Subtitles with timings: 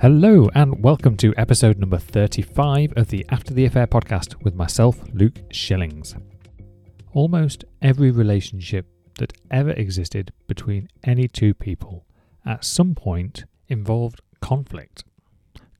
[0.00, 4.98] Hello, and welcome to episode number 35 of the After the Affair podcast with myself,
[5.12, 6.16] Luke Shillings.
[7.12, 8.86] Almost every relationship
[9.18, 12.06] that ever existed between any two people
[12.46, 15.04] at some point involved conflict.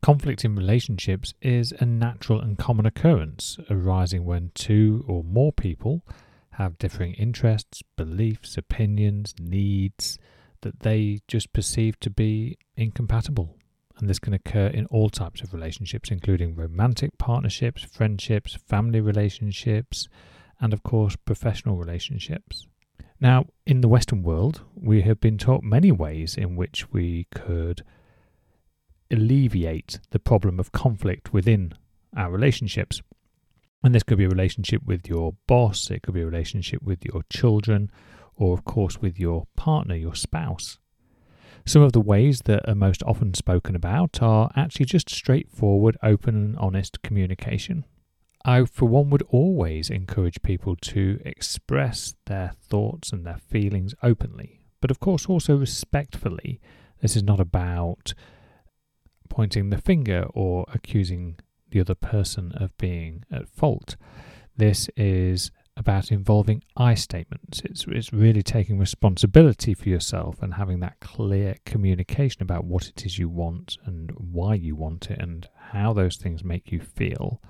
[0.02, 6.04] Conflict in relationships is a natural and common occurrence arising when two or more people
[6.50, 10.18] have differing interests, beliefs, opinions, needs
[10.60, 13.56] that they just perceive to be incompatible
[14.00, 20.08] and this can occur in all types of relationships, including romantic partnerships, friendships, family relationships,
[20.60, 22.66] and of course, professional relationships.
[23.20, 27.82] Now, in the Western world, we have been taught many ways in which we could
[29.10, 31.74] alleviate the problem of conflict within
[32.16, 33.02] our relationships.
[33.82, 37.04] And this could be a relationship with your boss, it could be a relationship with
[37.04, 37.90] your children,
[38.36, 40.78] or of course with your partner, your spouse.
[41.66, 46.34] Some of the ways that are most often spoken about are actually just straightforward, open,
[46.34, 47.84] and honest communication.
[48.44, 54.60] I, for one, would always encourage people to express their thoughts and their feelings openly,
[54.80, 56.60] but of course also respectfully.
[57.00, 58.14] This is not about
[59.28, 61.38] pointing the finger or accusing
[61.70, 63.96] the other person of being at fault.
[64.56, 65.50] This is
[65.80, 67.62] about involving I statements.
[67.64, 73.04] It's, it's really taking responsibility for yourself and having that clear communication about what it
[73.04, 77.40] is you want and why you want it and how those things make you feel.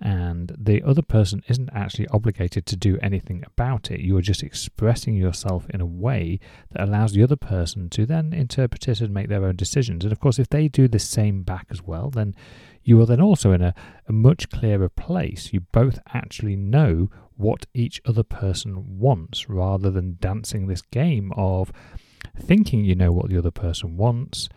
[0.00, 4.00] And the other person isn't actually obligated to do anything about it.
[4.00, 6.38] You're just expressing yourself in a way
[6.70, 10.04] that allows the other person to then interpret it and make their own decisions.
[10.04, 12.36] And of course, if they do the same back as well, then
[12.84, 13.74] you are then also in a,
[14.08, 15.52] a much clearer place.
[15.52, 21.72] You both actually know what each other person wants rather than dancing this game of
[22.36, 24.48] thinking you know what the other person wants,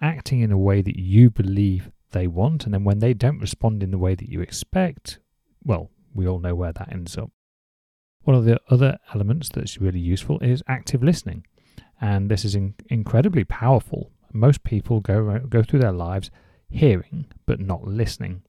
[0.00, 3.82] acting in a way that you believe they want, and then when they don't respond
[3.82, 5.18] in the way that you expect,
[5.64, 7.30] well, we all know where that ends up.
[8.22, 11.44] One of the other elements that's really useful is active listening,
[12.00, 14.12] and this is in- incredibly powerful.
[14.32, 16.30] Most people go go through their lives
[16.70, 18.42] hearing but not listening.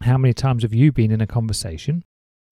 [0.00, 2.04] How many times have you been in a conversation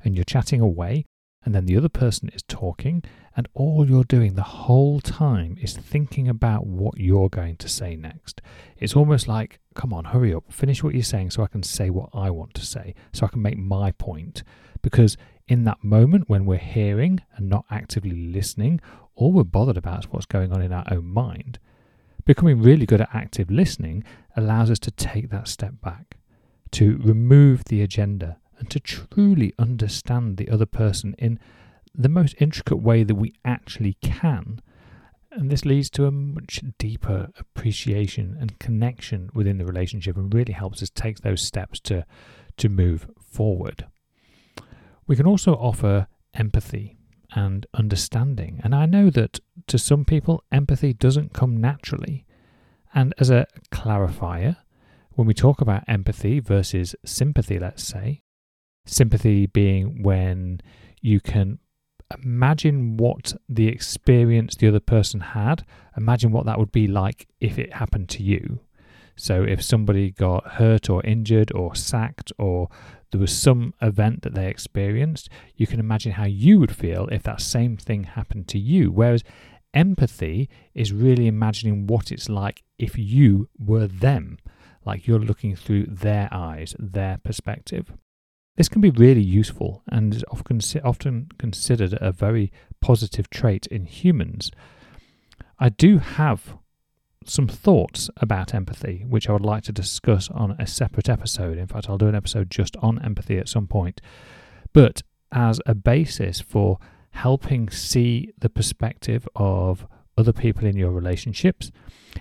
[0.04, 1.04] and you're chatting away,
[1.44, 3.02] and then the other person is talking,
[3.36, 7.96] and all you're doing the whole time is thinking about what you're going to say
[7.96, 8.40] next.
[8.76, 11.90] It's almost like, come on, hurry up, finish what you're saying so I can say
[11.90, 14.42] what I want to say, so I can make my point.
[14.82, 15.16] Because
[15.48, 18.80] in that moment when we're hearing and not actively listening,
[19.14, 21.58] all we're bothered about is what's going on in our own mind.
[22.24, 24.04] Becoming really good at active listening
[24.36, 26.18] allows us to take that step back,
[26.72, 31.36] to remove the agenda and to truly understand the other person in
[31.92, 34.60] the most intricate way that we actually can.
[35.32, 40.52] And this leads to a much deeper appreciation and connection within the relationship and really
[40.52, 42.06] helps us take those steps to,
[42.58, 43.88] to move forward.
[45.08, 46.96] We can also offer empathy
[47.34, 48.60] and understanding.
[48.62, 52.26] And I know that to some people, empathy doesn't come naturally.
[52.94, 54.58] And as a clarifier,
[55.14, 58.22] when we talk about empathy versus sympathy, let's say,
[58.84, 60.60] Sympathy being when
[61.00, 61.58] you can
[62.22, 65.64] imagine what the experience the other person had,
[65.96, 68.60] imagine what that would be like if it happened to you.
[69.16, 72.68] So, if somebody got hurt or injured or sacked or
[73.10, 77.22] there was some event that they experienced, you can imagine how you would feel if
[77.24, 78.90] that same thing happened to you.
[78.90, 79.22] Whereas
[79.74, 84.38] empathy is really imagining what it's like if you were them,
[84.86, 87.92] like you're looking through their eyes, their perspective.
[88.56, 93.86] This can be really useful and is often, often considered a very positive trait in
[93.86, 94.50] humans.
[95.58, 96.56] I do have
[97.24, 101.56] some thoughts about empathy, which I would like to discuss on a separate episode.
[101.56, 104.00] In fact, I'll do an episode just on empathy at some point.
[104.72, 106.78] But as a basis for
[107.12, 109.86] helping see the perspective of
[110.18, 111.70] other people in your relationships,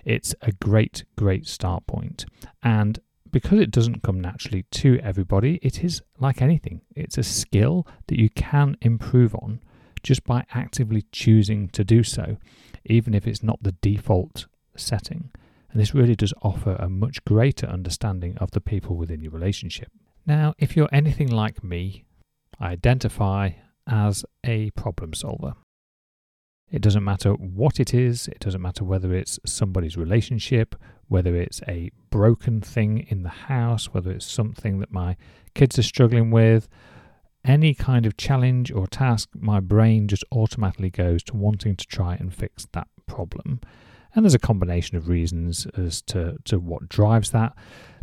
[0.06, 2.25] it's a great, great start point.
[2.63, 3.00] And
[3.31, 6.81] because it doesn't come naturally to everybody, it is like anything.
[6.95, 9.62] It's a skill that you can improve on
[10.04, 12.38] just by actively choosing to do so,
[12.86, 15.30] even if it's not the default setting.
[15.72, 19.89] And this really does offer a much greater understanding of the people within your relationship.
[20.25, 22.04] Now, if you're anything like me,
[22.60, 23.51] I identify
[23.88, 25.54] as a problem solver.
[26.71, 30.75] It doesn't matter what it is, it doesn't matter whether it's somebody's relationship,
[31.09, 35.18] whether it's a broken thing in the house, whether it's something that my
[35.53, 36.69] kids are struggling with,
[37.44, 42.15] any kind of challenge or task, my brain just automatically goes to wanting to try
[42.15, 43.59] and fix that problem.
[44.13, 47.53] And there's a combination of reasons as to, to what drives that.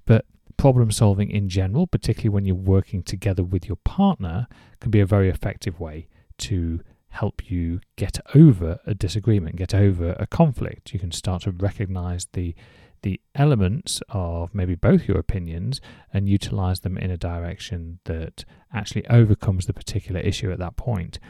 [0.05, 0.25] But
[0.57, 4.49] problem solving in general, particularly when you're working together with your partner,
[4.81, 6.81] can be a very effective way to
[7.19, 10.93] help you get over a disagreement, get over a conflict.
[10.93, 12.55] You can start to recognize the
[13.03, 15.81] the elements of maybe both your opinions
[16.13, 18.45] and utilize them in a direction that
[18.75, 21.21] actually overcomes the particular issue at that point.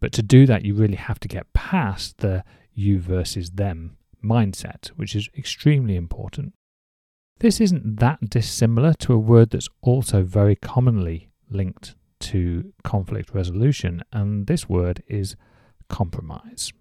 [0.00, 4.88] But to do that, you really have to get past the you versus them mindset,
[4.96, 6.54] which is extremely important.
[7.40, 14.02] This isn't that dissimilar to a word that's also very commonly linked to conflict resolution,
[14.12, 15.36] and this word is
[15.88, 16.72] compromise.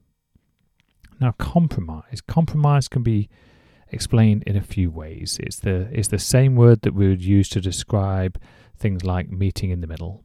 [1.19, 2.21] Now, compromise.
[2.21, 3.29] Compromise can be
[3.89, 5.39] explained in a few ways.
[5.41, 8.39] It's the it's the same word that we would use to describe
[8.77, 10.23] things like meeting in the middle,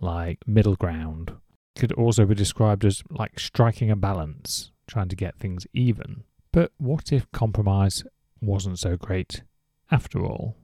[0.00, 1.32] like middle ground.
[1.76, 6.24] It Could also be described as like striking a balance, trying to get things even.
[6.52, 8.04] But what if compromise
[8.40, 9.42] wasn't so great
[9.90, 10.56] after all?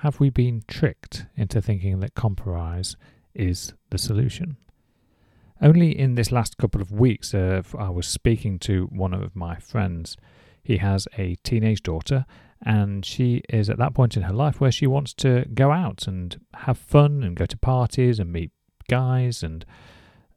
[0.00, 2.96] Have we been tricked into thinking that compromise
[3.36, 4.56] is the solution?
[5.60, 9.56] Only in this last couple of weeks, uh, I was speaking to one of my
[9.56, 10.16] friends.
[10.62, 12.26] He has a teenage daughter,
[12.62, 16.06] and she is at that point in her life where she wants to go out
[16.06, 18.50] and have fun and go to parties and meet
[18.88, 19.64] guys and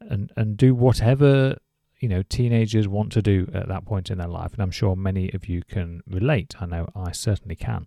[0.00, 1.56] and and do whatever
[2.00, 4.52] you know teenagers want to do at that point in their life.
[4.54, 6.54] And I'm sure many of you can relate.
[6.60, 7.86] I know I certainly can.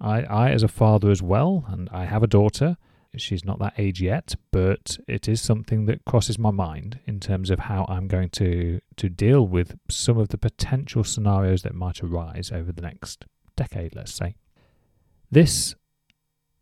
[0.00, 2.76] I, I as a father as well, and I have a daughter
[3.20, 7.50] she's not that age yet, but it is something that crosses my mind in terms
[7.50, 12.02] of how I'm going to to deal with some of the potential scenarios that might
[12.02, 13.26] arise over the next
[13.56, 14.36] decade, let's say.
[15.30, 15.74] This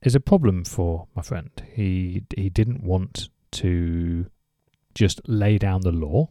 [0.02, 1.50] is a problem for my friend.
[1.72, 4.26] He he didn't want to
[4.94, 6.30] just lay down the law.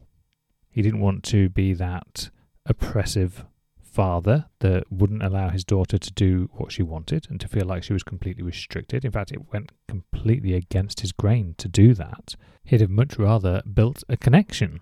[0.70, 2.30] He didn't want to be that
[2.66, 3.46] oppressive
[3.94, 7.84] father that wouldn't allow his daughter to do what she wanted and to feel like
[7.84, 9.06] she was completely restricted.
[9.06, 12.36] In fact, it went completely against his grain to do that.
[12.63, 14.80] He'd have much rather built a connection.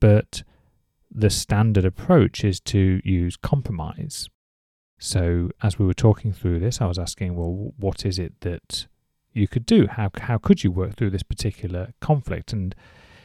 [0.00, 0.42] But
[1.10, 4.28] the standard approach is to use compromise.
[4.98, 8.86] So, as we were talking through this, I was asking, well, what is it that
[9.32, 9.86] you could do?
[9.86, 12.52] How, how could you work through this particular conflict?
[12.52, 12.74] And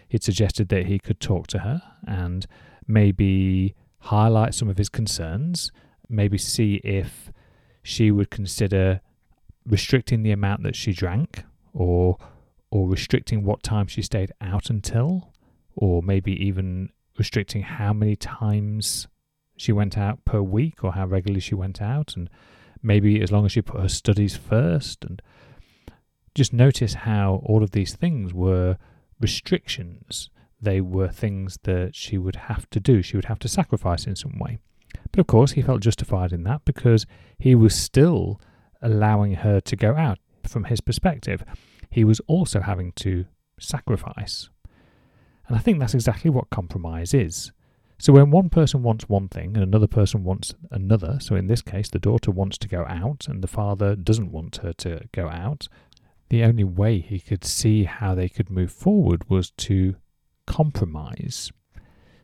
[0.10, 2.46] it suggested that he could talk to her and
[2.88, 3.76] maybe
[4.06, 5.72] highlight some of his concerns,
[6.08, 7.32] maybe see if
[7.82, 9.02] she would consider
[9.66, 11.44] restricting the amount that she drank
[11.74, 12.18] or
[12.70, 15.34] or restricting what time she stayed out until
[15.76, 19.08] or maybe even restricting how many times
[19.58, 22.30] she went out per week or how regularly she went out and
[22.84, 25.22] maybe as long as she put her studies first and
[26.36, 28.78] just notice how all of these things were
[29.20, 30.30] restrictions
[30.66, 33.02] they were things that she would have to do.
[33.02, 34.60] She would have to sacrifice in some way.
[35.12, 37.06] But of course, he felt justified in that because
[37.38, 38.42] he was still
[38.82, 41.44] allowing her to go out from his perspective.
[41.90, 43.26] He was also having to
[43.60, 44.50] sacrifice.
[45.48, 47.52] And I think that's exactly what compromise is.
[47.98, 51.62] So when one person wants one thing and another person wants another, so in this
[51.62, 55.30] case, the daughter wants to go out and the father doesn't want her to go
[55.30, 55.70] out,
[56.30, 59.96] the only way he could see how they could move forward was to
[60.48, 61.52] compromise.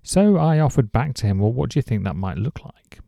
[0.04, 3.00] So I offered back to him, well, what do you think that might look like?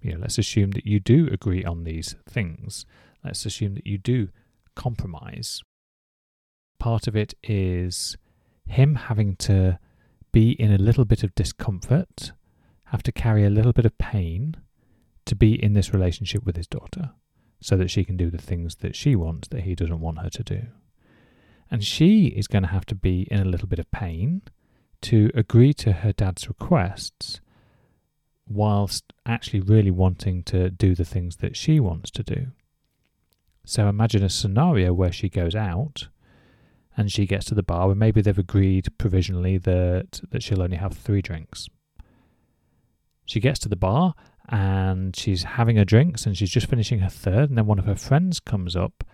[0.00, 2.84] You know, let's assume that you do agree on these things.
[3.24, 4.28] Let's assume that you do
[4.74, 5.62] compromise.
[6.78, 8.16] Part of it is
[8.66, 9.78] him having to
[10.32, 12.32] be in a little bit of discomfort,
[12.86, 14.56] have to carry a little bit of pain
[15.26, 17.10] to be in this relationship with his daughter
[17.60, 20.30] so that she can do the things that she wants that he doesn't want her
[20.30, 20.62] to do.
[21.72, 24.42] And she is going to have to be in a little bit of pain
[25.00, 27.40] to agree to her dad's requests
[28.46, 32.48] whilst actually really wanting to do the things that she wants to do.
[33.64, 36.08] So imagine a scenario where she goes out
[36.94, 40.76] and she gets to the bar and maybe they've agreed provisionally that, that she'll only
[40.76, 41.70] have three drinks.
[43.24, 44.12] She gets to the bar
[44.46, 47.86] and she's having her drinks and she's just finishing her third, and then one of
[47.86, 49.04] her friends comes up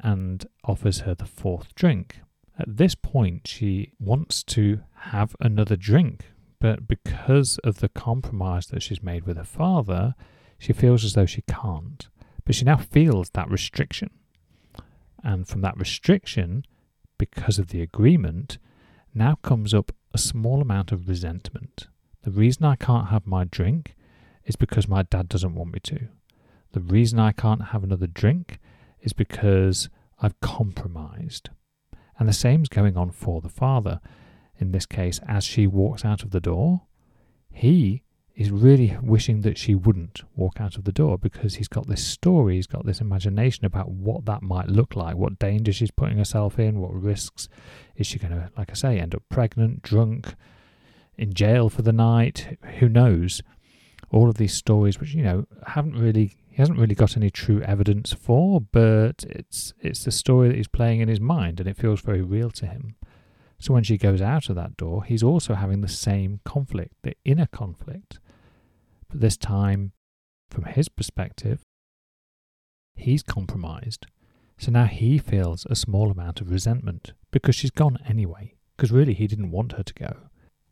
[0.00, 2.20] and offers her the fourth drink.
[2.58, 8.82] At this point, she wants to have another drink, but because of the compromise that
[8.82, 10.14] she's made with her father,
[10.58, 12.08] she feels as though she can't.
[12.44, 14.10] But she now feels that restriction.
[15.22, 16.64] And from that restriction,
[17.18, 18.58] because of the agreement,
[19.14, 21.88] now comes up a small amount of resentment.
[22.22, 23.96] The reason I can't have my drink
[24.44, 26.08] is because my dad doesn't want me to.
[26.72, 28.58] The reason I can't have another drink
[29.00, 29.88] is because
[30.20, 31.50] I've compromised.
[32.18, 34.00] And the same's going on for the father.
[34.58, 36.82] In this case, as she walks out of the door,
[37.50, 38.02] he
[38.34, 42.06] is really wishing that she wouldn't walk out of the door because he's got this
[42.06, 46.18] story, he's got this imagination about what that might look like, what danger she's putting
[46.18, 47.48] herself in, what risks
[47.96, 50.34] is she going to, like I say, end up pregnant, drunk,
[51.16, 53.42] in jail for the night, who knows?
[54.10, 57.60] All of these stories, which you know haven't really, he hasn't really got any true
[57.60, 61.76] evidence for, but it's it's the story that he's playing in his mind, and it
[61.76, 62.96] feels very real to him.
[63.58, 67.14] So when she goes out of that door, he's also having the same conflict, the
[67.24, 68.20] inner conflict
[69.08, 69.92] but this time,
[70.50, 71.62] from his perspective,
[72.94, 74.06] he's compromised.
[74.58, 79.14] So now he feels a small amount of resentment because she's gone anyway, because really
[79.14, 80.25] he didn't want her to go.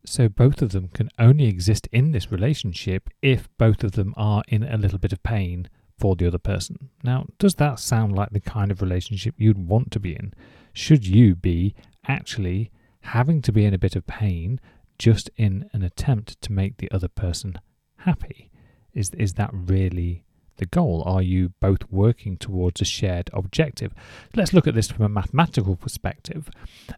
[0.05, 4.43] So both of them can only exist in this relationship if both of them are
[4.47, 6.89] in a little bit of pain for the other person.
[7.03, 10.33] Now, does that sound like the kind of relationship you'd want to be in?
[10.73, 11.73] Should you be
[12.07, 12.71] actually
[13.01, 14.59] having to be in a bit of pain
[14.97, 17.59] just in an attempt to make the other person
[17.97, 18.51] happy?
[18.93, 20.23] Is, is that really
[20.57, 21.03] the goal?
[21.05, 23.93] Are you both working towards a shared objective?
[24.35, 26.49] Let's look at this from a mathematical perspective.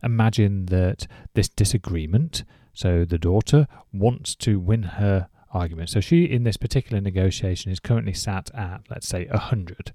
[0.03, 2.43] Imagine that this disagreement,
[2.77, 5.89] so the daughter wants to win her argument.
[5.89, 9.93] So she, in this particular negotiation, is currently sat at, let's say, 100,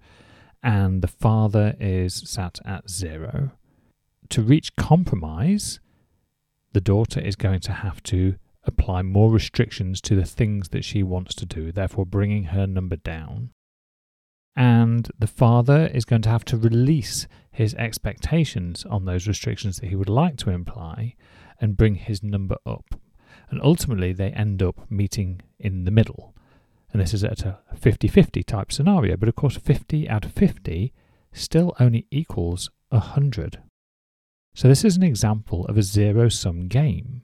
[0.64, 3.52] and the father is sat at zero.
[4.30, 5.78] To reach compromise,
[6.72, 8.34] the daughter is going to have to
[8.64, 12.96] apply more restrictions to the things that she wants to do, therefore bringing her number
[12.96, 13.50] down.
[14.56, 19.88] And the father is going to have to release his expectations on those restrictions that
[19.88, 21.14] he would like to imply
[21.62, 23.00] and bring his number up.
[23.48, 26.34] And ultimately, they end up meeting in the middle.
[26.92, 29.16] And this is at a 50 50 type scenario.
[29.16, 30.92] But of course, 50 out of 50
[31.32, 33.62] still only equals 100.
[34.54, 37.22] So, this is an example of a zero sum game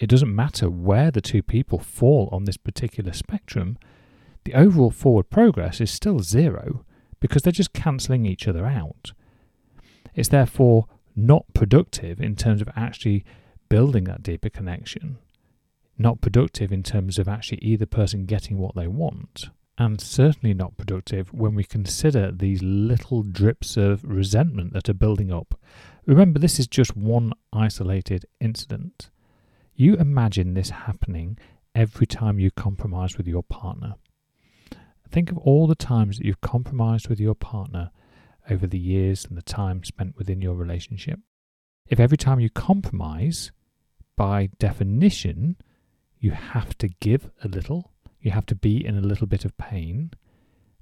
[0.00, 3.76] it doesn't matter where the two people fall on this particular spectrum,
[4.44, 6.86] the overall forward progress is still zero
[7.20, 9.12] because they're just cancelling each other out.
[10.14, 10.86] It's therefore
[11.16, 13.24] not productive in terms of actually
[13.68, 15.18] building that deeper connection,
[15.98, 20.76] not productive in terms of actually either person getting what they want, and certainly not
[20.76, 25.58] productive when we consider these little drips of resentment that are building up.
[26.06, 29.10] Remember, this is just one isolated incident.
[29.74, 31.38] You imagine this happening
[31.74, 33.94] every time you compromise with your partner.
[35.08, 37.90] Think of all the times that you've compromised with your partner
[38.48, 41.20] over the years and the time spent within your relationship.
[41.88, 43.50] If every time you compromise,
[44.16, 45.56] by definition,
[46.18, 49.56] you have to give a little, you have to be in a little bit of
[49.56, 50.10] pain,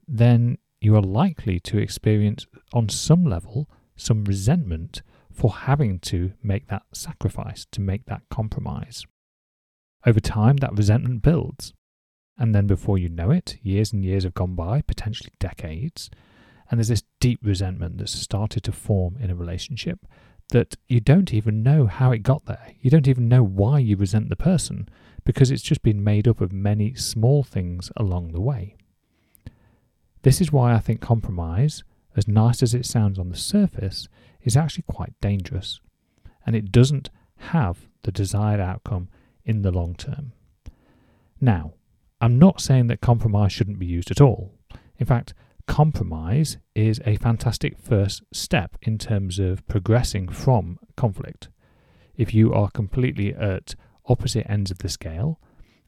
[0.07, 6.69] then you are likely to experience, on some level, some resentment for having to make
[6.69, 9.05] that sacrifice, to make that compromise.
[10.07, 11.75] Over time, that resentment builds.
[12.37, 16.11] And then before you know it, years and years have gone by, potentially decades,
[16.71, 20.07] and there's this deep resentment that's started to form in a relationship
[20.51, 22.73] that you don't even know how it got there.
[22.81, 24.89] You don't even know why you resent the person
[25.25, 28.77] because it's just been made up of many small things along the way.
[30.23, 31.85] This is why I think compromise,
[32.17, 34.09] as nice as it sounds on the surface,
[34.43, 35.81] is actually quite dangerous
[36.47, 39.09] and it doesn't have the desired outcome
[39.45, 40.33] in the long term.
[41.41, 41.75] Now,
[42.21, 44.53] I'm not saying that compromise shouldn't be used at all.
[44.99, 45.35] In fact,
[45.69, 51.51] compromise is a fantastic first step in terms of progressing from conflict.
[52.17, 55.39] If you are completely at opposite ends of the scale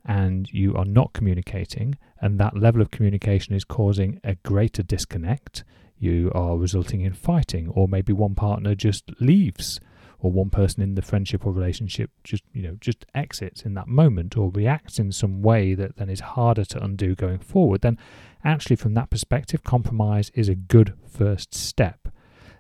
[0.05, 5.65] and you are not communicating, and that level of communication is causing a greater disconnect,
[5.99, 9.81] you are resulting in fighting, or maybe one partner just leaves,
[10.23, 13.89] or one person in the friendship or relationship just you know just exits in that
[13.89, 17.99] moment or reacts in some way that then is harder to undo going forward, then
[18.45, 22.09] actually from that perspective, compromise is a good first step.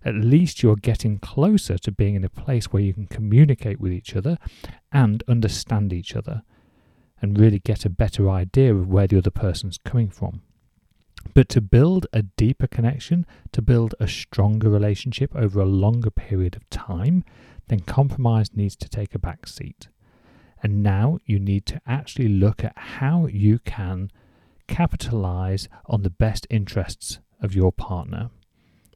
[0.02, 3.92] At least you're getting closer to being in a place where you can communicate with
[3.92, 4.38] each other
[4.90, 6.42] and understand each other
[7.20, 10.40] and really get a better idea of where the other person's coming from.
[11.34, 16.56] But to build a deeper connection, to build a stronger relationship over a longer period
[16.56, 17.24] of time,
[17.68, 19.88] then compromise needs to take a back seat.
[20.62, 24.10] And now you need to actually look at how you can
[24.66, 28.30] capitalize on the best interests of your partner.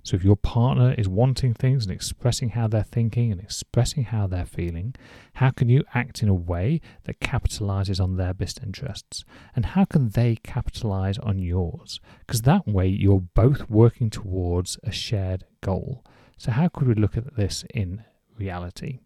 [0.05, 4.27] So, if your partner is wanting things and expressing how they're thinking and expressing how
[4.27, 4.95] they're feeling,
[5.35, 9.25] how can you act in a way that capitalizes on their best interests?
[9.57, 12.01] And how can they capitalize on yours?
[12.21, 16.05] Because that way you're both working towards a shared goal.
[16.37, 18.05] So, how could we look at this in
[18.37, 18.99] reality?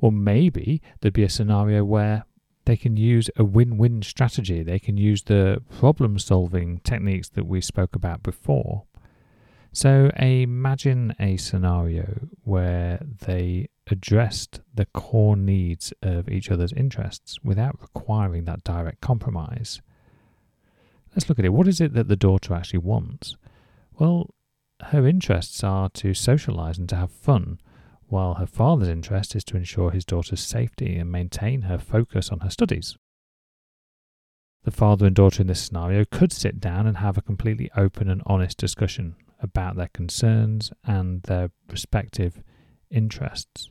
[0.00, 2.24] Well, maybe there'd be a scenario where
[2.66, 4.62] they can use a win win strategy.
[4.62, 8.84] They can use the problem solving techniques that we spoke about before
[9.72, 17.80] so imagine a scenario where they addressed the core needs of each other's interests without
[17.80, 19.80] requiring that direct compromise.
[21.14, 21.52] Let's look at it.
[21.52, 23.36] What is it that the daughter actually wants?
[23.98, 24.34] Well,
[24.86, 27.60] her interests are to socialize and to have fun,
[28.06, 32.40] while her father's interest is to ensure his daughter's safety and maintain her focus on
[32.40, 32.96] her studies.
[34.64, 38.10] The father and daughter in this scenario could sit down and have a completely open
[38.10, 42.42] and honest discussion about their concerns and their respective
[42.90, 43.70] interests.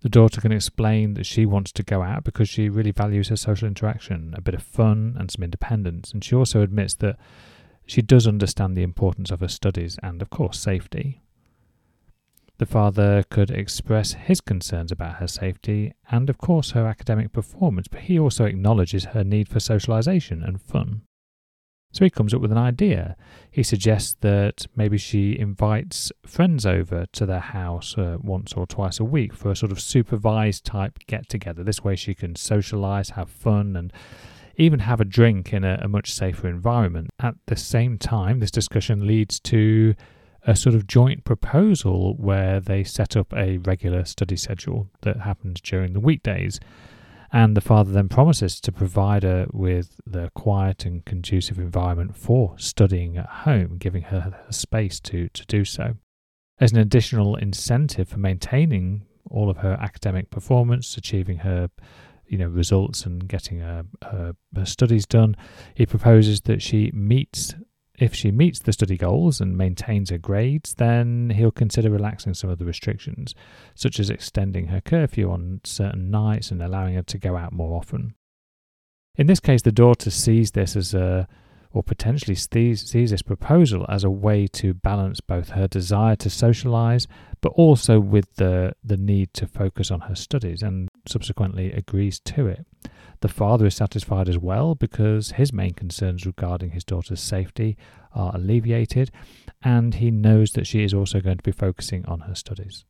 [0.00, 3.36] The daughter can explain that she wants to go out because she really values her
[3.36, 6.12] social interaction, a bit of fun, and some independence.
[6.12, 7.18] And she also admits that
[7.86, 11.20] she does understand the importance of her studies and, of course, safety.
[12.58, 17.88] The father could express his concerns about her safety and, of course, her academic performance,
[17.88, 21.02] but he also acknowledges her need for socialization and fun.
[21.94, 23.16] So he comes up with an idea.
[23.52, 28.98] He suggests that maybe she invites friends over to their house uh, once or twice
[28.98, 31.62] a week for a sort of supervised type get together.
[31.62, 33.92] This way she can socialize, have fun, and
[34.56, 37.10] even have a drink in a, a much safer environment.
[37.20, 39.94] At the same time, this discussion leads to
[40.42, 45.60] a sort of joint proposal where they set up a regular study schedule that happens
[45.60, 46.58] during the weekdays.
[47.34, 52.54] And the father then promises to provide her with the quiet and conducive environment for
[52.58, 55.96] studying at home, giving her space to, to do so.
[56.60, 61.70] As an additional incentive for maintaining all of her academic performance, achieving her
[62.28, 65.36] you know results and getting her, her, her studies done,
[65.74, 67.52] he proposes that she meets
[67.98, 72.50] if she meets the study goals and maintains her grades, then he'll consider relaxing some
[72.50, 73.34] of the restrictions,
[73.74, 77.76] such as extending her curfew on certain nights and allowing her to go out more
[77.76, 78.14] often.
[79.16, 81.28] In this case, the daughter sees this as a,
[81.72, 86.30] or potentially sees, sees this proposal as a way to balance both her desire to
[86.30, 87.06] socialize,
[87.40, 92.48] but also with the, the need to focus on her studies, and subsequently agrees to
[92.48, 92.66] it.
[93.20, 97.76] The father is satisfied as well because his main concerns regarding his daughter's safety
[98.14, 99.10] are alleviated,
[99.62, 102.84] and he knows that she is also going to be focusing on her studies.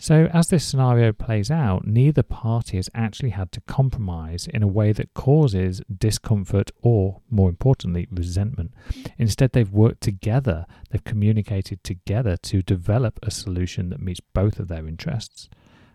[0.00, 4.68] So, as this scenario plays out, neither party has actually had to compromise in a
[4.68, 8.72] way that causes discomfort or, more importantly, resentment.
[9.18, 14.68] Instead, they've worked together, they've communicated together to develop a solution that meets both of
[14.68, 15.50] their interests.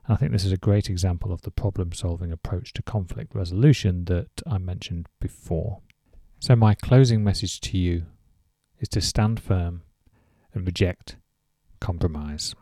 [0.08, 4.06] I think this is a great example of the problem solving approach to conflict resolution
[4.06, 5.80] that I mentioned before.
[6.40, 8.04] So, my closing message to you
[8.80, 9.84] is to stand firm
[10.54, 11.16] and reject
[11.80, 12.54] compromise.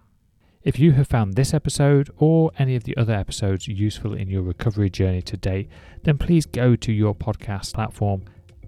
[0.63, 4.43] If you have found this episode or any of the other episodes useful in your
[4.43, 5.69] recovery journey to date,
[6.04, 8.25] then please go to your podcast platform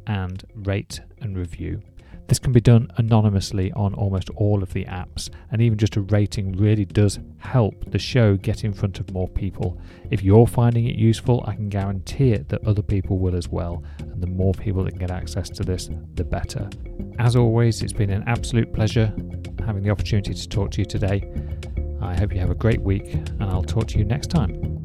[0.07, 1.83] and rate and review.
[2.34, 6.02] This can be done anonymously on almost all of the apps, and even just a
[6.02, 9.80] rating really does help the show get in front of more people.
[10.10, 13.84] If you're finding it useful, I can guarantee it that other people will as well,
[14.00, 16.67] and the more people that can get access to this, the better.
[17.19, 19.13] As always, it's been an absolute pleasure
[19.63, 21.32] having the opportunity to talk to you today.
[22.02, 24.83] I hope you have a great week, and I'll talk to you next time.